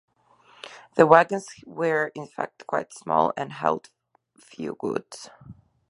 The 0.95 1.05
wagons 1.05 1.45
were, 1.63 2.07
in 2.15 2.25
fact, 2.25 2.65
quite 2.65 2.91
small 2.91 3.33
and 3.37 3.53
held 3.53 3.91
few 4.35 4.73
goods. 4.79 5.29